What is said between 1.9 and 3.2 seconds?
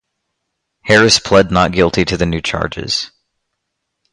to the new charges.